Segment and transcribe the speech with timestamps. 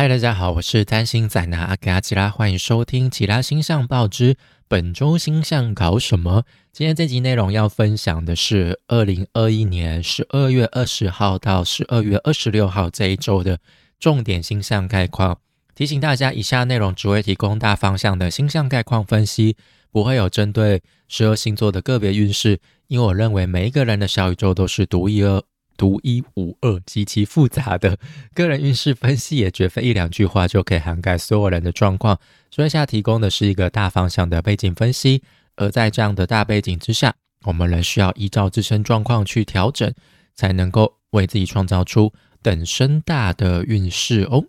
[0.00, 4.34] 嗨，大家好，我是占星仔男阿吉阿吉拉，欢迎收听《其他星象报之
[4.66, 6.40] 本周星象搞什么》。
[6.72, 13.58] 今天这集内容要分享的是二零二一年十二月二十号到十二月二十六号这一周的
[13.98, 15.38] 重点星象概况。
[15.74, 19.58] 提醒大家，以下内容只会提供大方向的星象概况分析，
[19.92, 25.42] 不会有针对十二星座的个别运势，因为我认为每一个人的小宇宙都是独一二。
[25.80, 27.98] 独一无二、极其复杂的
[28.34, 32.20] 个人运势分析，也绝非一两句话就可以涵盖所有人的状况。
[32.50, 35.22] 所以，下提供的是一个大方向的背景分析，
[35.56, 37.14] 而在这样的大背景之下，
[37.46, 39.90] 我们仍需要依照自身状况去调整，
[40.34, 42.12] 才能够为自己创造出
[42.42, 44.44] 等身大的运势哦。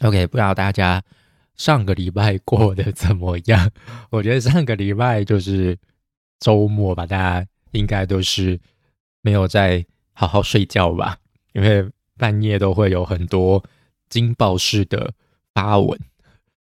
[0.00, 1.02] OK，不知道大家
[1.56, 3.70] 上个礼拜过得怎么样？
[4.10, 5.78] 我觉得上个礼拜就是
[6.38, 8.60] 周末吧，大家应该都是
[9.22, 9.86] 没有在。
[10.20, 11.16] 好好睡觉吧，
[11.54, 11.88] 因为
[12.18, 13.64] 半夜都会有很多
[14.10, 15.14] 惊爆式的
[15.54, 15.98] 发文。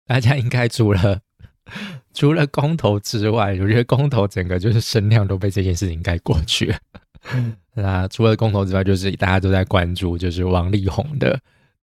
[0.07, 1.19] 大家应该除了
[2.15, 6.77] 除了公投之外，我觉得公投整个就是声量都被这件事情盖过去了。
[7.73, 11.37] 那除了公投之外，就是大家都在关注就是王力宏的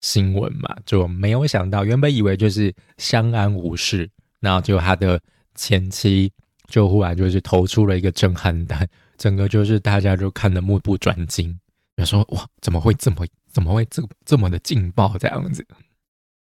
[0.02, 4.10] 新闻嘛，就没有想到，原本以为就是相安无事，
[4.42, 5.22] 然后就他的
[5.56, 6.34] 前妻
[6.68, 8.86] 就忽然就是投出了一个震撼弹，
[9.22, 11.60] 整个就是大家就看得目不转睛。
[11.96, 15.64] 就说哇，怎么会这么怎么会这这么的劲爆这样子？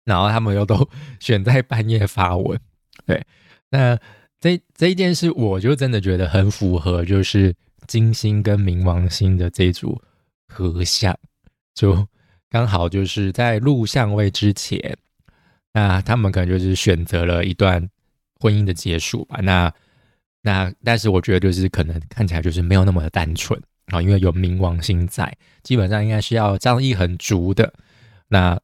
[0.07, 0.89] 然后他们又都
[1.21, 2.59] 选在半夜发文，
[3.05, 3.23] 对，
[3.69, 3.99] 那
[4.41, 7.55] 这这一件事，我就真的觉得很符合，就是
[7.87, 10.01] 金星跟冥王星的这组
[10.49, 11.15] 合相，
[11.75, 12.09] 就
[12.49, 14.97] 刚好就是在入相位之前，
[15.75, 17.91] 那他们可能就是选择了一段
[18.41, 19.41] 婚姻的结束吧。
[19.43, 19.71] 那
[20.43, 23.61] 那但是我觉得就是可能看起来就是没有那么的单纯。
[23.87, 27.75] 啊，因为有冥王星在，基本上应该是要仗义很足的。
[28.29, 28.57] 那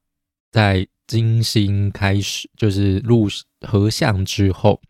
[0.53, 3.27] 在金星开始就是入
[3.67, 4.81] 合相之后，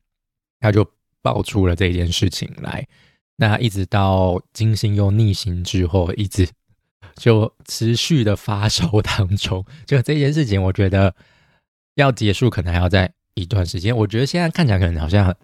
[0.61, 0.87] 他就
[1.23, 2.87] 爆出了这件事情来。
[3.37, 6.47] 那一直到金星又逆行之后，一直
[7.17, 9.65] 就持续的发烧当中。
[9.87, 11.15] 就这件事情，我觉得
[11.95, 13.97] 要结束可能还要在一段时间。
[13.97, 15.35] 我觉得现在看起来可能好像很。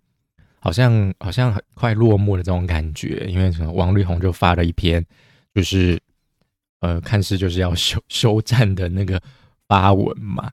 [0.64, 3.72] 好像好像很快落幕的这种感觉，因为什么？
[3.72, 5.04] 王力宏就发了一篇，
[5.52, 6.00] 就是
[6.78, 9.20] 呃，看似就是要休 休战的那个
[9.66, 10.48] 发文嘛。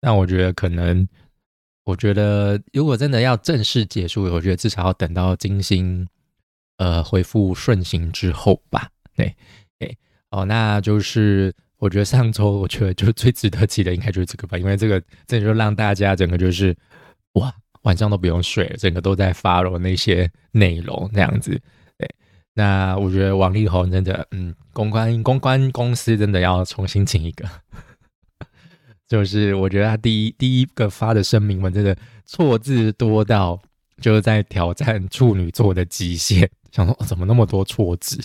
[0.00, 1.06] 但我觉得可能，
[1.84, 6.08] 我觉得如果真的要正式结束，我觉得至少要等到金星
[6.78, 8.88] 呃恢复顺行之后吧。
[9.14, 9.36] 对，
[9.78, 9.94] 对，
[10.30, 16.74] 哦，那就是我觉得上周我觉得就最值得记的应该就是这个吧，因为这个这就让大家整个就是
[17.34, 17.54] 哇。
[17.82, 21.60] 晚上都不用睡，整个都在发了那些内容，这样子。
[21.98, 22.08] 对，
[22.54, 27.48] 那我觉得王力宏真的，嗯，公关公关公司真的要重新请一个。
[29.08, 31.94] 就是我觉得他第一第一个发的声明文，真的
[32.24, 33.60] 错字多到
[34.00, 36.48] 就是在挑战处女座的极限。
[36.72, 38.18] 想说怎么那么多错字？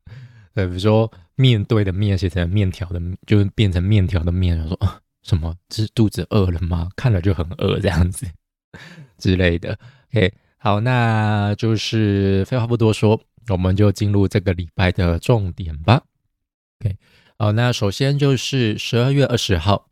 [0.54, 4.56] 对，比如说面对的面写成面条的，就是变成面条的面。
[4.66, 6.88] 说啊，什么是肚子饿了吗？
[6.96, 8.26] 看了就很饿这样子。
[9.18, 9.78] 之类的
[10.12, 16.02] ，OK，好，那就是废话不多说，我们就进入这个礼拜的重点吧。
[16.80, 16.96] OK，
[17.38, 19.88] 好，那首先就是十二月二十号，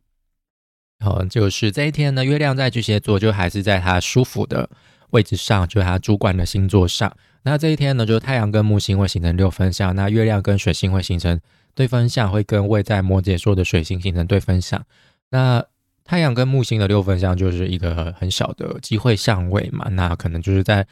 [1.01, 4.71] 好，就是这一天呢，月亮在巨蟹座，就还是在它舒服的
[5.11, 7.17] 位置上，就是它主管的星座上。
[7.43, 11.41] 那这一天呢，就是太阳跟木星会形成六分相，那月亮跟水星会形成
[11.75, 14.85] 对分相，会跟位在摩羯座的水星形成对分相。
[15.31, 15.65] 那
[16.09, 20.87] 太阳跟木星的六分相就是一个很小的机会相位嘛，那可能就是在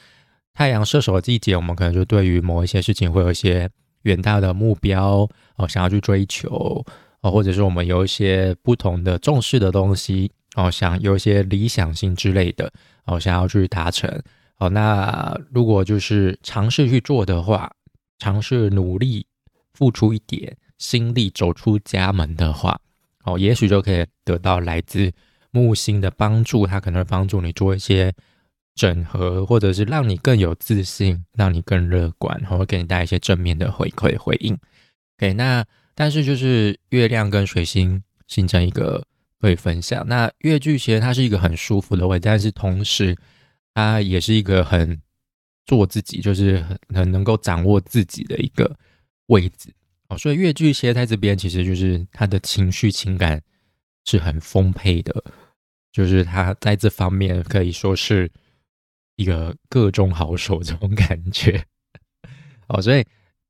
[0.52, 3.66] 太阳射手的季节，我们可能就对于某一些事情会有一些
[4.02, 6.84] 远大的目标哦，想要去追求
[7.22, 12.70] 哦，或者是我们有一些不同的重视的东西哦，想有一些理想性之类的
[13.06, 14.22] 哦，想要去达成
[14.58, 14.68] 哦。
[14.68, 17.72] 那如果就是尝试去做的话，
[18.18, 19.26] 尝试努力
[19.72, 22.78] 付出一点心力，走出家门的话。
[23.26, 25.12] 哦，也许就可以得到来自
[25.50, 28.14] 木星的帮助，它可能会帮助你做一些
[28.74, 34.56] 整合，或者是让你更有自信，让你更乐观，然后给你带一些正面的回馈回应。
[35.18, 35.64] OK，那
[35.94, 39.02] 但是就是月亮跟水星形成一个
[39.40, 43.16] 对分享，那月巨蟹它是一个很舒服的位置，但是同时
[43.74, 45.00] 它也是一个很
[45.64, 46.64] 做自己，就是
[46.94, 48.76] 很能够掌握自己的一个
[49.26, 49.72] 位置。
[50.08, 53.42] 哦，所以月巨蟹在这边其实就是他的情绪情感
[54.04, 55.24] 是很丰沛的，
[55.92, 58.30] 就是他在这方面可以说是
[59.16, 61.64] 一个各中好手这种感觉。
[62.68, 63.04] 哦，所以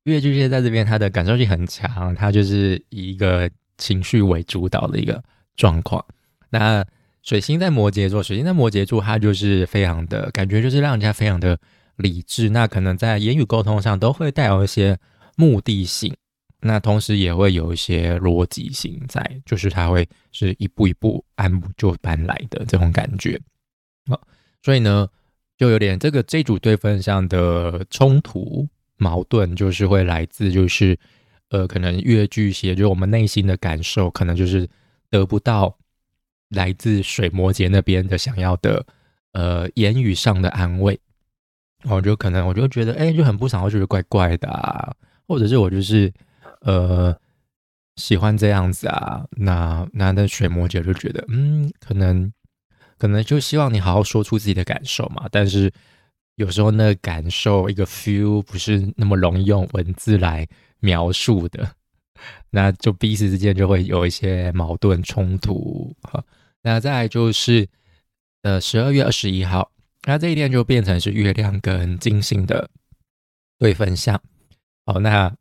[0.04, 5.22] 月巨蟹在这边他的感受性很强，他就是以一个情绪为主导的一个
[5.56, 6.04] 状况。
[6.48, 6.84] 那
[7.22, 11.58] 水星在摩羯座，水星在摩羯座，它就是非常的感觉，就是让人家非常的
[11.96, 12.48] 理智。
[12.50, 14.96] 那可能在言语沟通上都会带有一些
[15.34, 16.14] 目的性，
[16.66, 23.40] 那同时也会有一些逻辑性在，就是它会是一步一步按部就班来的这种感觉。
[24.08, 24.20] 好，
[24.62, 25.08] 所以呢，
[25.56, 30.98] 就有点这个这组对分上的冲突矛盾，就是会来自就是。
[31.50, 34.68] 呃，可能越巨蟹，就是我们内心的感受，可能就是
[35.08, 35.78] 得不到
[36.48, 38.84] 来自水摩羯那边的想要的
[39.30, 40.98] 呃言语上的安慰，
[41.84, 44.92] 我就可能我就觉得哎，就很不爽，我觉得怪怪的，啊，
[45.28, 46.12] 或者是我就是
[46.60, 47.18] 呃
[47.96, 52.32] 喜欢这样子啊，那那那水摩羯就觉得嗯，可能
[52.98, 55.72] 可能就希望你好好说出自己的感受嘛，但是
[56.36, 60.46] 有时候那个感受一个 feel 不是那么容易用文字来。
[60.80, 61.74] 描述的，
[62.50, 65.96] 那就彼此之间就会有一些矛盾冲突。
[66.02, 66.22] 好，
[66.62, 67.66] 那再来就是，
[68.42, 69.72] 呃，十二月二十一号，
[70.04, 72.68] 那这一天就变成是月亮跟金星的
[73.58, 74.20] 对分相。
[74.84, 75.34] 好，那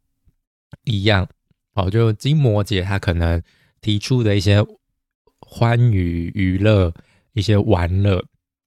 [0.84, 1.28] 一样，
[1.74, 3.42] 好，就金摩羯他可能
[3.82, 4.64] 提出的一些
[5.40, 6.94] 欢愉娱乐、
[7.34, 8.24] 一些玩乐，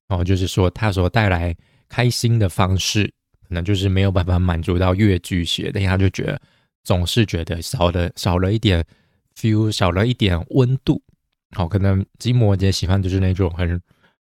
[0.07, 1.55] 哦，就是说他所带来
[1.87, 3.05] 开心的方式，
[3.47, 6.41] 可能就是没有办法满足到月巨蟹，等一下就觉得。
[6.85, 8.83] 总是觉得少了少了一点
[9.35, 10.99] feel，少了一点温度。
[11.51, 13.79] 好，可能金摩羯喜欢就是那种很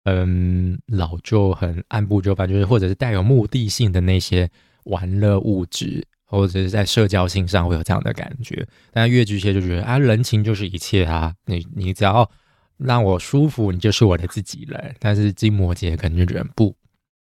[0.06, 4.50] 嗯老旧、很按部就班，就是或者是带有目的性的那些
[4.85, 8.68] 玩乐物质，或者是在社交性上会有这样的感觉。
[8.92, 12.30] 但月巨蟹就觉得啊，人情就是一切啊，你你只要
[12.78, 14.95] 让我舒服，你就是我的自己人。
[15.00, 16.75] 但是金摩羯可能就觉得不，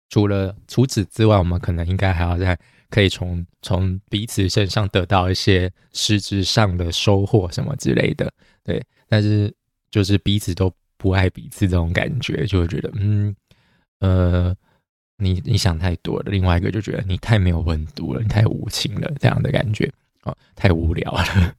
[0.08, 2.58] 除了除此之外，我们可能应该还要在。
[2.90, 8.32] 可以从从彼此身上得到一些实质上的收获什么之类的，
[8.62, 8.80] 对。
[9.08, 9.52] 但是
[9.90, 13.34] 就是彼此都不爱彼此这种感觉，就会觉得嗯
[13.98, 14.54] 呃，
[15.24, 16.30] 你你想太多了。
[16.30, 19.90] 另外一个就觉得你太没有温度了，你太无情了，这样的感觉
[20.24, 21.54] 哦，太无聊了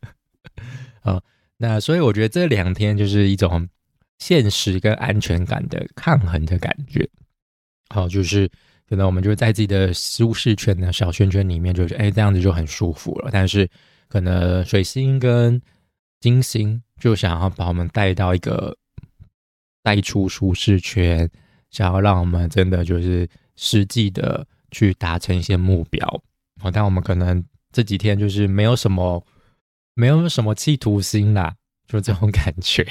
[1.01, 1.21] 啊。
[1.57, 3.67] 那所以我觉得这两天就是一种
[4.19, 7.09] 现实跟安全感的抗衡的感觉，
[7.89, 8.50] 好，就是。
[8.88, 13.31] 可能我们就在自己的舒适圈的小圈圈里面，就是哎这样子就很舒服了。
[13.33, 13.67] 但是
[14.07, 15.59] 可能水星跟
[16.19, 18.77] 金星就想要把我们带到一个
[19.81, 21.27] 带出舒适圈，
[21.71, 26.07] 想要让我们真的就是实际的去达成一些目标。
[26.62, 29.25] 哦，但我们可能这几天就是没有什么
[29.94, 31.56] 没有什么企图心啦，
[31.88, 32.86] 就这种感觉。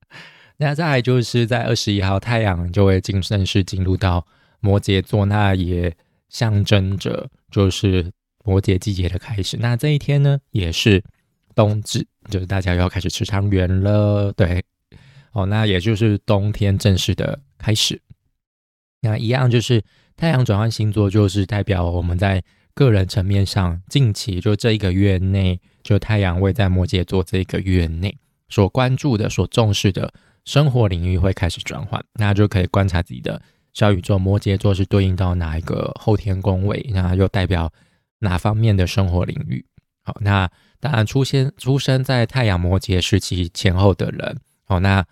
[0.58, 4.26] 那再来就是在二十一号，太阳就会进正式进入到。
[4.60, 5.94] 摩羯座，那也
[6.28, 8.10] 象征着就是
[8.42, 9.56] 摩羯季节的开始。
[9.58, 11.00] 那这一天呢，也是
[11.54, 14.32] 冬至，就是大家要开始吃汤圆了。
[14.32, 14.64] 对，
[15.32, 18.00] 哦，那也就是冬天正式的开始。
[19.06, 19.82] 那一样就是
[20.16, 22.42] 太阳转换星座，就是代表我们在
[22.74, 28.16] 个人层面上，近期就这一个月内，就太阳位在摩羯座这一个月内
[28.48, 30.12] 所关注的、所重视的
[30.44, 33.40] 生活领域会开始转换，那就可以观察自己的。
[33.72, 36.88] 小宇宙摩羯座是对应到哪一个后天宫位？
[36.94, 37.70] 那又代表
[38.20, 39.64] 哪方面的生活领域？
[40.02, 40.50] 好，那
[40.80, 45.04] 当然出现出生在太阳摩羯时期前后的人，好，那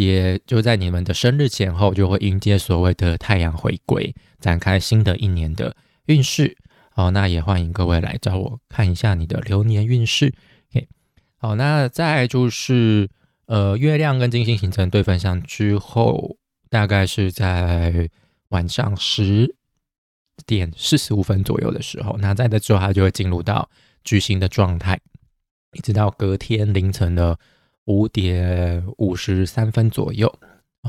[0.00, 5.76] 也就在你们的生日前后就会迎接所谓的太阳回归，展开新的一年的
[6.06, 6.56] 运势。
[6.90, 10.32] 好，那也欢迎各位来找我看一下你的流年运势。
[10.70, 10.88] OK，
[11.36, 13.08] 好，那再就是
[13.46, 16.36] 呃，月亮跟金星形成对分相之后。
[16.72, 18.08] 大概是在
[18.50, 19.56] 晚上十
[20.46, 23.68] 点四十五分左右的时候，那在这之后，它就会进入到
[24.04, 25.00] 巨星的状态，
[25.72, 27.36] 一直到隔天凌晨的
[27.90, 30.32] 五点五十三分左右，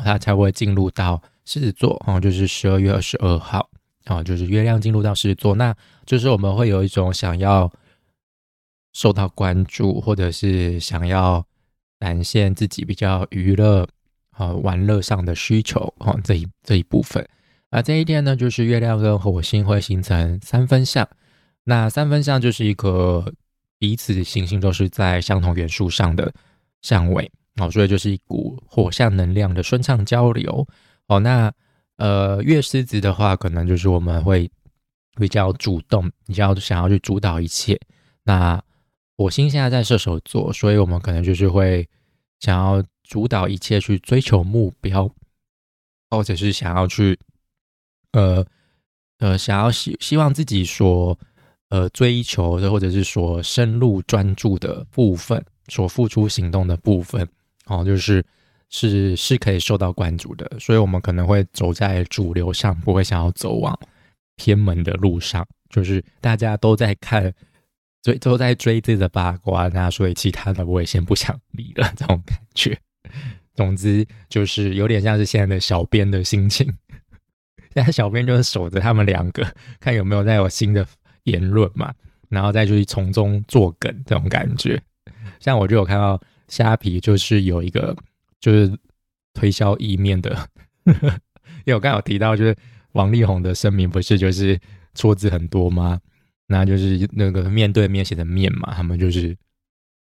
[0.03, 3.69] 它才会进入到狮子座哦，就是十二月二十二号
[4.05, 7.71] 啊，就是月亮进入到狮子座，那就是我们会有一种想要
[8.93, 11.45] 受到关注，或者是想要
[11.99, 13.87] 展现自己比较娱乐。
[14.37, 17.23] 啊，玩乐上的需求啊，这一这一部分，
[17.69, 21.07] 啊，这一天呢，就是月亮跟火星会形成三分相，
[21.65, 23.31] 那三分相就是一个
[23.77, 26.33] 彼此行星都是在相同元素上的
[26.81, 30.67] 相位，哦，所以就是一股火象能量的顺畅交流，
[31.07, 31.51] 哦，那
[31.97, 34.49] 呃，月狮子的话，可能就是我们会
[35.15, 37.79] 比较主动，比较想要去主导一切，
[38.23, 38.61] 那
[39.17, 41.87] 火星现在在射手座，所以我们可能就是会
[42.39, 42.83] 想要。
[43.03, 45.13] 主导一切去追求目标，
[46.09, 47.19] 或者是想要去，
[48.13, 48.45] 呃
[49.19, 51.19] 呃，想要希希望自己所
[51.67, 57.25] 呃追求的，或者是说深入专注的部分，所付出行动的部分，
[57.67, 58.21] 哦，就是
[58.67, 63.79] 是是可以受到关注的，所以我们可能会走在主流上，不会想要走往
[64.35, 65.47] 偏门的路上。
[65.69, 67.33] 就是大家都在看，
[68.01, 72.77] 追都在追这个八卦，那所以其他的我也先不想理了，这种感觉。
[73.55, 76.67] 总之就是有点像是现在的小编的心情，
[77.73, 79.49] 现在小编就是守着他们两个，
[79.79, 80.85] 看有没有再有新的
[81.23, 81.93] 言论嘛，
[82.27, 84.81] 然后再去从中作梗这种感觉。
[85.39, 87.95] 像我就有看到虾皮，就是有一个。
[88.41, 88.75] 就是
[89.35, 90.35] 推销意面的，
[90.83, 92.57] 因为我刚有提到，就是
[92.93, 94.59] 王力宏的声明不是就是
[94.95, 96.01] 错字很多吗？
[96.47, 99.37] 那就是那个面对面写的面嘛，他们就是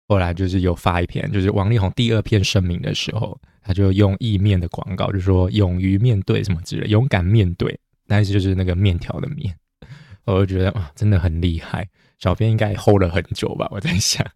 [0.08, 9.56] 后来就是有发一篇，就是王力宏第二篇声明的时候，他就用意面的广告，就说勇于面对什么之类，勇敢面对，但是就是那个面条的面，
[10.26, 11.88] 我就觉得啊，真的很厉害，
[12.18, 14.26] 小编应该 hold 了很久吧，我在想。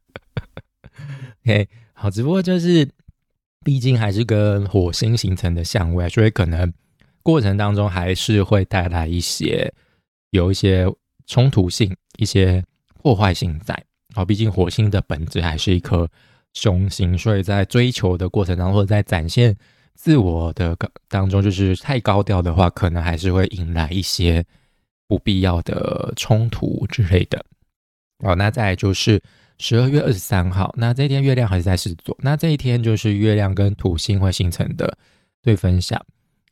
[1.45, 2.89] OK，好，只不过就是。
[3.63, 6.73] 毕竟还是跟火星形成的相位，所以可能
[7.23, 9.71] 过程当中还是会带来一些
[10.31, 10.87] 有一些
[11.27, 12.65] 冲突性、一些
[13.03, 13.85] 破坏性在。
[14.15, 16.09] 好，毕竟火星的本质还是一颗
[16.55, 19.55] 凶星，所以在追求的过程当中，或者在展现
[19.95, 20.75] 自我的
[21.07, 24.43] 当中，就是太高调的话，可能还是会引来一些
[25.07, 27.45] 不必要的冲突之类的。
[28.23, 29.21] 好，那再就是。
[29.62, 34.97] 十二月二十三号，那这一天月亮还是在狮子座，那这一天就是月亮跟土星会形成的
[35.43, 36.03] 对分相。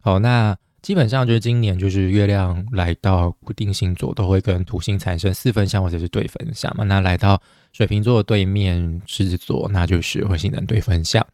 [0.03, 6.85] 好，那基本上就是今年就是月亮来到固定星座都会跟土星产生四分相或者是对分相嘛。
[6.85, 7.41] 那来到
[7.73, 11.27] 水瓶座对面狮子座，那就是会形成对分相。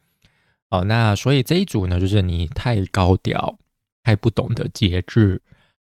[0.70, 3.58] 好，那所以这一组呢，就是你太高调、
[4.04, 5.42] 太不懂得节制，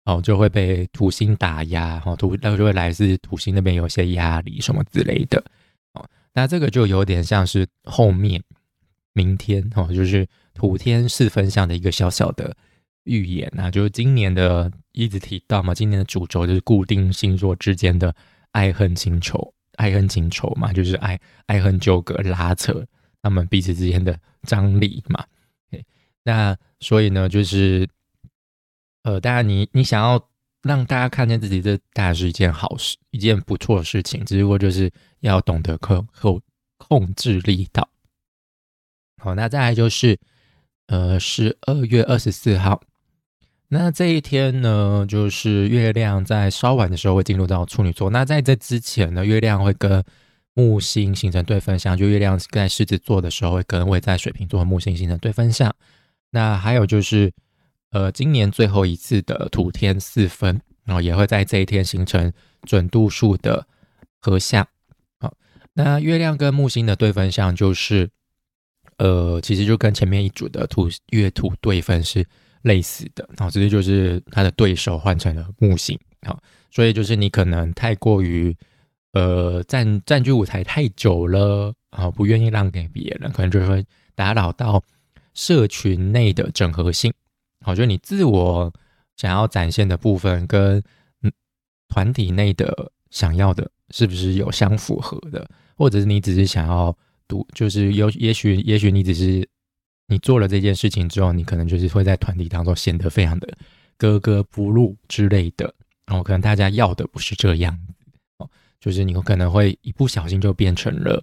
[0.08, 5.44] 哦，就会被土星打压，哦，土那就会来自土星那边有些压力什么之类的。
[5.92, 8.42] 哦那这个就有点像是后面
[9.12, 12.56] 明天哦，就是土天四分相的一个小小的
[13.04, 18.16] 预言啊，就是今年的一直提到嘛，今年的主轴就是固定星座之间的
[18.52, 22.86] 爱恨情仇，爱恨情仇嘛，就是爱爱恨纠葛拉扯
[23.22, 25.26] 他们彼此之间的张力嘛。
[26.24, 27.88] 那所以呢，就是
[29.08, 30.22] 呃，当然你你想要。
[30.64, 34.26] 让大家看见自己，这当然是一件好事，一件不错的事情。
[34.26, 36.42] 只不过就是要懂得控控
[36.78, 37.88] 控制力道。
[39.22, 40.20] 好，那再来就是，
[40.88, 42.82] 呃，十二月二十四号，
[43.70, 48.10] 那这一天呢，就是月亮在稍晚的时候会进入到处女座。
[48.10, 50.04] 那在这之前呢，月亮会跟
[50.54, 55.74] 木星形成对分相，就月亮在狮子座的时候会跟位在水瓶座的木星形成对分相。
[56.32, 57.32] 那还有就是。
[57.92, 62.32] 呃，今年最后一次的土天四分，然后也会在这一天形成
[62.64, 63.66] 准度数的
[64.20, 64.68] 合相。
[65.20, 65.34] 好，
[65.74, 68.10] 那月亮跟木星的对分相就是，
[68.98, 72.26] 呃，其实就跟前面一组的土月土对分是
[72.64, 73.28] 类似的。
[73.38, 75.98] 然后直接就是他的对手换成了木星。
[76.24, 76.38] 好，
[76.70, 78.56] 所以就是你可能太过于
[79.14, 84.84] 呃占占据舞台太久了，啊，不愿意让给别人，可能就会打扰到
[85.34, 87.14] 社群内的整合性。
[87.68, 88.74] 好，就你自我
[89.18, 90.82] 想要展现的部分跟
[91.22, 91.30] 嗯
[91.90, 95.46] 团体内的想要的，是不是有相符合的？
[95.76, 96.98] 或者是你只是想要
[97.28, 99.46] 独，就是有也许也许你只是
[100.08, 103.58] 你做了这件事情之后，你可能就是会在团体当中显得非常的
[103.98, 105.76] 格格不入之类的。
[106.06, 107.78] 然后可能大家要的不是这样
[108.38, 111.22] 哦，就是你可能会一不小心就变成了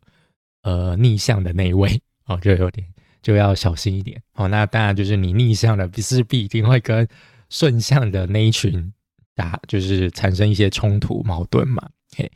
[0.61, 2.87] 呃逆向的那一位哦，就有点。
[3.25, 4.47] 就要小心一点哦。
[4.49, 7.09] 那当然就是你逆向的，不是必定会跟
[7.49, 8.93] 顺向的那一群
[9.35, 11.89] 打，就是产生一些冲突矛盾嘛。
[12.15, 12.31] 嘿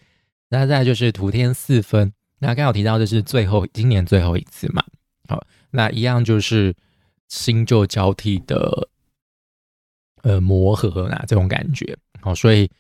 [0.49, 4.83] 那再就是土天四分，那刚好提到这是最后今年最后一次嘛。
[5.29, 6.75] 好，那一样就是
[7.29, 8.89] 新旧交替的
[10.23, 11.99] 呃磨合啊，这种感觉。
[12.23, 12.71] 好，所以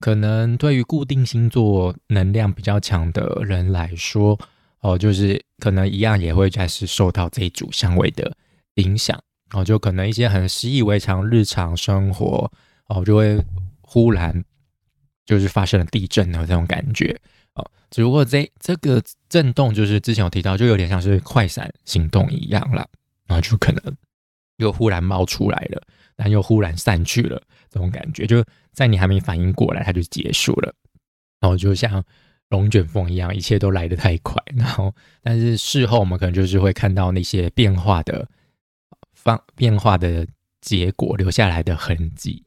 [0.00, 4.38] 可能对于固定星座能量比较强的人来说。
[4.84, 8.36] 哦，就是可能一样也会开始受到这一组香味的
[8.74, 9.18] 影响，
[9.54, 12.52] 哦，就可能一些很习以为常日常生活，
[12.88, 13.42] 哦，就会
[13.80, 14.44] 忽然
[15.24, 17.18] 就是发生了地震的这种感觉，
[17.54, 22.86] 哦，只不过这这个震动就是之前有提到，就有点像是快闪行动一样了，
[23.26, 23.96] 然后就可能
[24.58, 25.82] 又忽然冒出来了，
[26.14, 30.74] 然后又忽然散去了，这种感觉就在你还没反应过来，它就结束了，
[31.40, 32.04] 然后就像。
[32.50, 38.28] 龙卷风一样，一切都来得太快，然后，但是事后我们可能就是会看到那些变化的
[39.12, 40.26] 方变化的
[40.60, 42.44] 结果留下来的痕迹。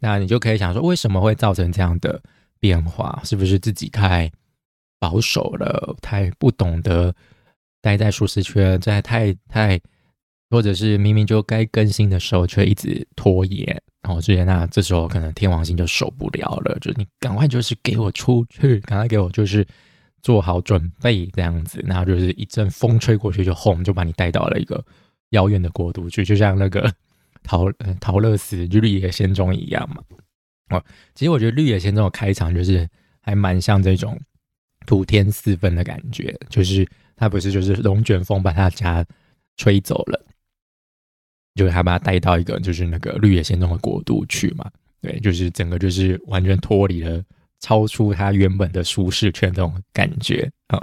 [0.00, 2.22] 那你就可以想说，为什么会造成这样的
[2.60, 3.20] 变化？
[3.24, 4.30] 是不是自己太
[4.98, 7.14] 保守了，太不懂得
[7.80, 9.80] 待在舒适圈，在太太
[10.50, 19.66] 或者是明明就该更新的时候却一直拖延，然后之前那这时候可能天王星就受不了了，就你赶快就是给我出去，赶快给我就是
[20.20, 24.84] 做好准备这样子，然后就是一阵风吹过去就轰，就把你带到了一个
[25.30, 26.92] 遥远的国度去，就像那个
[27.42, 30.02] 陶陶乐斯就绿野仙踪一样嘛。
[30.68, 30.84] 哦，
[31.14, 32.86] 其实我觉得绿野仙踪的开场就是
[33.22, 34.20] 还蛮像这种
[34.86, 39.02] 土天四分的感觉，就是他不是就是龙卷风把他家
[39.56, 40.26] 吹走了。
[41.54, 44.68] 就是他把他带到一个就是那个绿野仙踪的国度去嘛，
[45.00, 47.22] 对，就是整个就是完全脱离了，
[47.60, 50.82] 超出他原本的舒适圈这种感觉啊。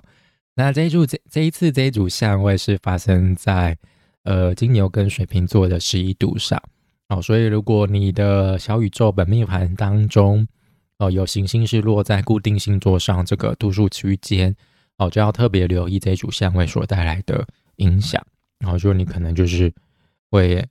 [0.56, 3.78] 那这一组这这一次这一组相位是发生在
[4.24, 6.62] 呃金牛跟水瓶座的十一度上
[7.10, 10.48] 哦，所以如果你的小宇宙本命盘当中
[11.00, 14.56] 哦有行星是落在固定星座上这个度数区间
[14.98, 17.46] 哦，就要特别留意这一组相位所带来的
[17.78, 18.26] 影响，
[18.60, 19.70] 然后说你可能就是。
[20.32, 20.66] 会，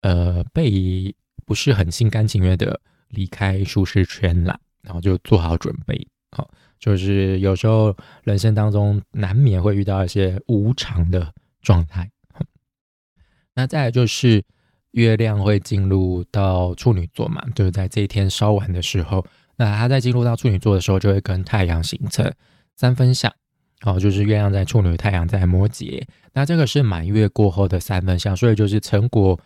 [0.00, 1.14] 呃，被
[1.44, 12.08] 不是很心甘情愿的离开舒适圈啦，然后就做好准备，好，就是有时候人生当中难免会遇到一些无常的状态。
[13.54, 14.42] 那再来就是
[14.92, 19.26] 月亮会进入到处女座嘛，就是在这一天稍晚的时候，
[19.56, 22.32] 那它在进入到处女座的时候，就会跟太阳形成
[22.76, 23.32] 三分相。
[23.82, 26.02] 哦，就是月亮在处女，太阳在摩羯，
[26.32, 29.38] 那这个是满月过后的三分相，所以就是成果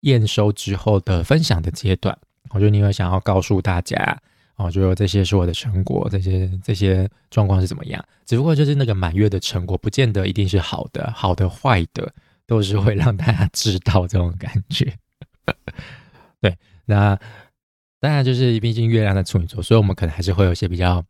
[0.00, 2.16] 验收之后的分享的阶段。
[2.50, 4.18] 我觉得你会想要告诉大家，
[4.56, 8.02] 哦，就这些是我的成果，这些这些状况是怎么样？
[8.24, 12.10] 只不过就是那个满月的成果，不见得一定是好的，好的坏的
[12.46, 14.90] 都是会让大家知道这种感觉。
[16.40, 16.56] 对，
[16.86, 17.18] 那
[18.00, 21.04] 当然就是毕竟月亮在处女座，所以我们可能还是会有一些比较。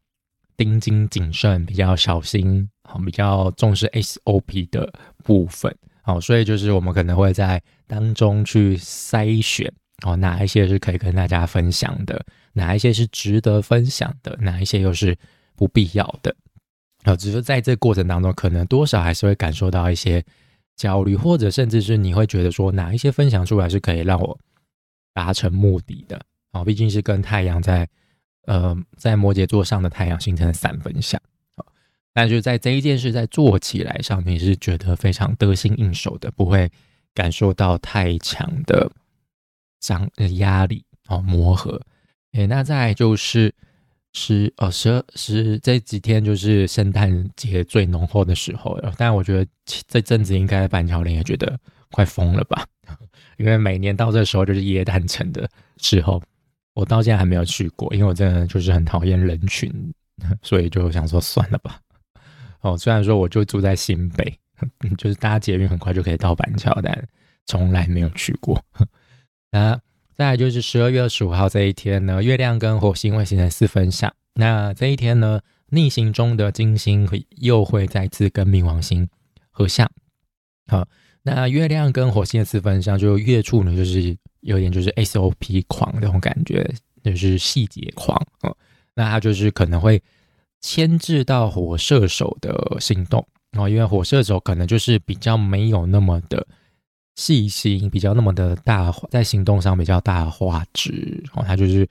[0.56, 4.92] 盯紧谨慎，比较小心，好，比较重视 SOP 的
[5.24, 9.72] 部分，好，所以就是我们可能会在当中去筛选，
[10.04, 15.16] 哦，哪一些是可以跟大家分享的，哪一些是值得分享的，哪一些又是
[15.54, 16.34] 不必要的，
[17.04, 20.24] 啊，只是在这过程当中，可能多少还是会感受到一些
[20.76, 24.38] 焦虑，或者甚至是你会觉得说，哪一些分享出来是可以让我
[25.12, 26.20] 达成目的的，
[26.52, 27.88] 啊，毕竟是跟太阳在。
[28.46, 31.20] 呃，在摩羯座上的太阳形成了三分相，
[32.12, 36.70] 但是在这一件事在做起来上，你是觉得非常得心应手的，不会
[37.12, 38.90] 感受到太强的
[39.80, 41.82] 张压力哦，磨合。
[42.34, 43.52] 诶，那再就是
[44.12, 49.50] 十哦十二十这几天就是圣诞节最浓厚的时候了，但我觉得
[49.88, 51.58] 这阵子应该板桥林也觉得
[51.90, 52.64] 快疯了吧，
[53.38, 56.22] 因为每年到这时候就是耶诞城的时候。
[56.76, 59.72] 我到现在还没有去过，因为我真的就是很讨厌人群，
[60.42, 61.80] 所以就想说算了吧。
[62.60, 64.38] 哦，虽然说我就住在新北，
[64.98, 67.08] 就是搭捷运很快就可以到板桥，但
[67.46, 68.62] 从来没有去过。
[69.52, 69.80] 那
[70.14, 74.14] 再来就是十二月二十五号这一天呢，月亮跟火星会形成四分相。
[74.34, 79.08] 那这一天呢，逆行中的金星会又会再次跟冥王星
[79.50, 79.90] 合相。
[80.66, 80.86] 好，
[81.22, 84.14] 那月亮跟火星的四分相，就月处呢，就是。
[84.46, 86.64] 有点就是 SOP 狂那种感觉，
[87.02, 88.56] 就是细节狂哦。
[88.94, 90.00] 那他就是可能会
[90.60, 93.26] 牵制到火射手的行动
[93.58, 96.46] 哦，因为火射手可能就是比较没有那么的
[97.16, 101.42] 细心，比较那么的大，在行动上比较大画质哦。
[101.44, 101.86] 他就是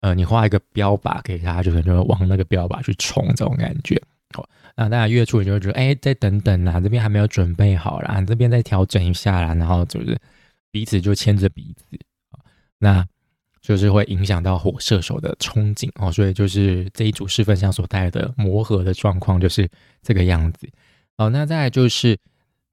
[0.00, 4.00] 呃，你画一个标靶给他，就可能就往那个标靶去冲这种感觉
[4.38, 4.48] 哦。
[4.76, 10.16] 那大家月初你就会觉得，哎，再等等啦，这边还没有准备好啦，这边再调整一下啦，然后就是。
[10.70, 11.98] 彼此就牵着鼻子
[12.30, 12.40] 啊，
[12.78, 13.06] 那
[13.60, 19.68] 就是会影响到火射手的憧憬哦，所以就是这一组四分相所带来的磨合的状况就是
[20.02, 20.68] 这个样子。
[21.16, 22.18] 好，那再来就是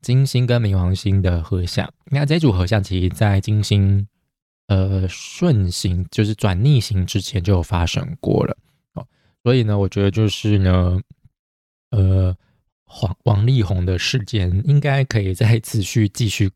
[0.01, 4.08] 金星跟冥王星的合相，那这组合相其实在金星
[4.67, 8.58] 呃顺行就是转逆行之前就有发生过了
[8.93, 9.08] 哦，
[9.43, 11.01] 所以呢，我觉得就是呢，
[11.89, 12.36] 呃，
[12.84, 16.51] 黄王力宏的事件应该可以再持续继续。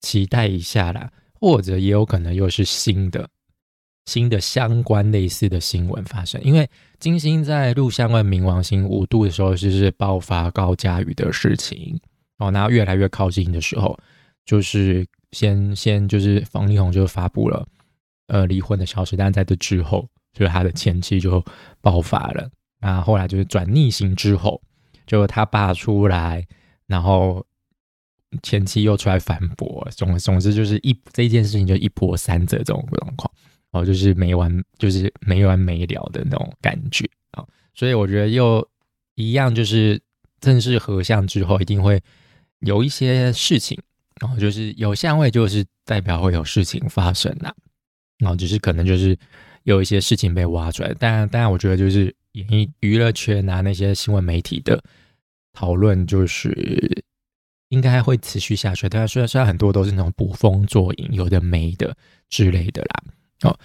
[0.00, 3.28] 期待一下啦，或者也有可能又是新的、
[4.06, 6.40] 新的相关类似的新闻发生。
[6.42, 6.68] 因为
[7.00, 12.00] 金星在入相位冥王星五度的时候，就是爆发高佳宇的事情
[12.38, 12.50] 哦。
[12.50, 13.98] 那越来越靠近的时候，
[14.44, 17.66] 就是先先就是方力宏就发布了
[18.28, 21.44] 呃离婚的消息，但在这之后，就是他的前妻就
[21.80, 22.48] 爆发了。
[22.80, 24.62] 那后来就是转逆行之后，
[25.06, 26.46] 就他爸出来，
[26.86, 27.44] 然后。
[28.42, 33.32] 前妻又出来反驳，总总之就是一这件事情就一波三折这种状况，
[33.72, 38.66] 哦，就是没完，就是没完没了的那种感觉啊，所以我觉得又
[39.14, 40.00] 一样，就是
[40.40, 42.00] 正式合相之后，一定会
[42.60, 43.80] 有一些事情
[44.20, 47.52] 然后就是有相位，就是代表会有事情发生呐。
[48.18, 49.16] 然后只是可能就是
[49.62, 54.82] 有一些事情被挖出来，但当然，我觉得就是演艺娱乐圈啊那些新闻媒体的
[55.52, 56.97] 讨论，就是
[57.68, 58.88] 应该会持续下去。
[58.88, 61.96] 但虽然虽然很多都是那种捕风捉影，有的没的
[62.28, 63.04] 之类的啦。
[63.42, 63.58] 哦，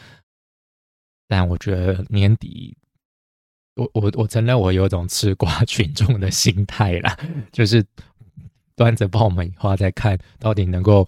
[1.27, 2.75] 但我觉得年底，
[3.75, 7.17] 我我我承认我有种吃瓜 群众的心态啦，
[7.51, 7.85] 就是
[8.75, 11.07] 端着爆米花在看到底能够。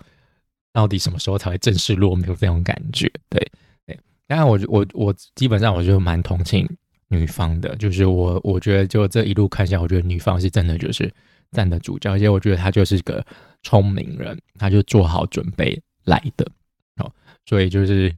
[0.76, 2.36] 到底什么时候才会正式落幕？
[2.36, 3.50] 这种感觉，对
[3.86, 3.98] 对。
[4.28, 6.68] 当然，我我我基本上我就蛮同情
[7.08, 11.10] 女方的，就是我我觉得就这一路看下，我觉得女方是真的就是
[11.52, 13.26] 站得住脚，而且我觉得她就是个
[13.64, 16.46] 聪明人，她就做好准备来的。
[16.98, 17.12] 哦，
[17.46, 18.14] 所以就是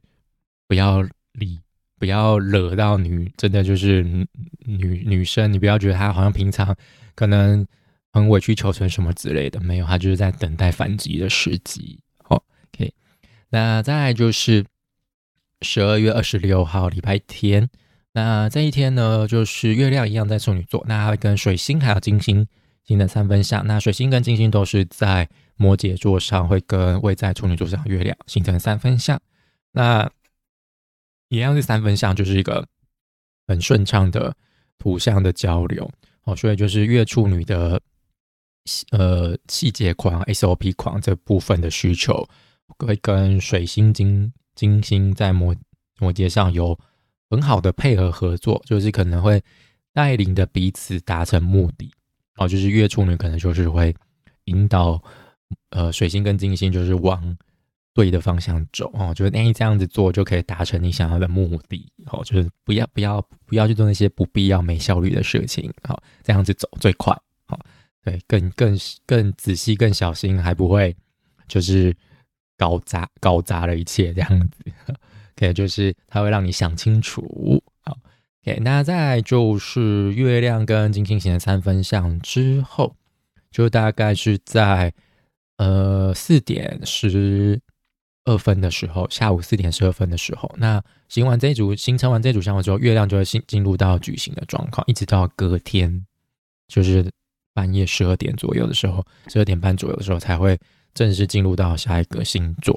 [0.66, 1.60] 不要理，
[1.98, 4.02] 不要惹到女，真的就是
[4.64, 6.76] 女女生，你不要觉得她好像平常
[7.14, 7.66] 可能
[8.12, 11.98] 很委曲求全什么之类的，没有，她就是在等待反击的时机。
[13.50, 14.62] 那再来就是
[15.62, 17.70] 十二月二十六号礼拜天，
[18.12, 22.46] 那这一天呢，就是月亮一样在处女座，那会跟水星还有金星
[22.88, 23.64] 形成三分相。
[23.66, 29.20] 那水星跟金星都是在摩羯座上，会跟位在处女座上月亮形成三分相。
[29.72, 30.10] 那
[31.28, 32.66] 一样是三分相，就是一个
[33.46, 34.34] 很顺畅的
[34.78, 35.88] 图像的交流
[36.24, 36.34] 哦。
[36.34, 37.80] 所以就是月处女的
[38.90, 42.26] 呃细节狂 SOP 狂这部分的需求。
[42.78, 45.56] 会跟水星、金金星在摩
[45.98, 46.78] 摩羯上有
[47.30, 49.42] 很好的配合合作，就是可能会
[49.92, 51.90] 带领的彼此达成目的
[52.38, 52.48] 哦。
[52.48, 53.94] 就是月处女可能就是会
[54.44, 55.02] 引导
[55.70, 57.36] 呃水星跟金星就是往
[57.92, 62.22] 对的方向走哦，就是哎这样子做就可以达成你想要的目的哦。
[62.24, 67.14] 就是不要不要不要去做那些不必要没效率的事情好，这样子走最快
[67.46, 67.58] 好，
[68.04, 70.96] 对，更更更仔细更小心，还不会
[71.46, 71.94] 就是。
[72.60, 74.64] 搞砸搞砸了一切这样子，
[75.38, 77.62] OK，就是它会让你想清楚。
[78.62, 82.96] 那再就是月亮跟金星形成三分相之后，
[83.50, 84.92] 就大概是在
[85.58, 87.60] 呃四点十
[88.24, 96.04] 二分的时候，下午四点十二分的时候，那行完这组形成完这组相位之后，月亮就会进进入到矩形的状况，一直到隔天，
[96.68, 97.10] 就是
[97.54, 100.58] 半夜十二点左右的时候，十二点半左右的时候才会。
[100.94, 102.74] 正式进入到下一个星座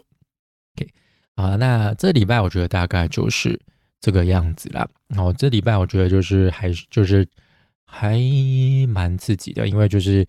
[0.76, 0.88] ，OK
[1.34, 3.60] 啊，那这礼拜我觉得大概就是
[4.02, 4.86] 这个样子啦。
[5.08, 7.26] 然后这礼拜我觉得就是还就是
[7.86, 8.20] 还
[8.90, 10.28] 蛮刺激的，因为就是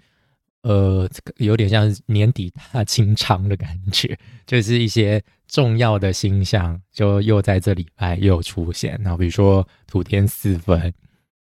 [0.62, 1.08] 呃
[1.38, 9.00] 有点像年底大清仓的感觉， 就是一些重要的星象就又在这礼拜又出现。
[9.02, 10.92] 然后比如说土天四分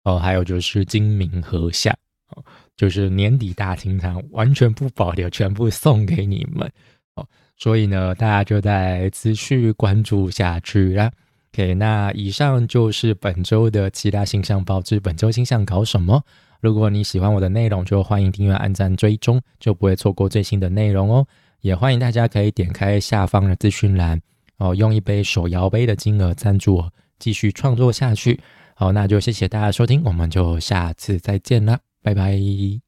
[0.03, 1.97] 哦，还有就是金明合相
[2.29, 2.43] 哦。
[2.75, 6.71] 就是年底大清仓，完全不保留，全部送给你们
[7.15, 7.27] 哦。
[7.55, 11.11] 所以呢，大家就在持续关注下去啦。
[11.57, 14.99] OK，那以上就是本周的其他星象报知。
[14.99, 16.23] 本周星象搞什么？
[16.61, 21.25] 如果你喜欢我的内容，就欢迎订阅、按赞、追踪，就不会错过最新的内容哦。
[21.61, 24.21] 也欢迎大家可以点开下方的资讯栏
[24.57, 28.39] 哦，用一杯手摇杯的金额赞助我，继续创作下去。
[28.75, 31.79] 好，那就谢谢大家收听，我们就下次再见了。
[32.03, 32.86] 拜拜。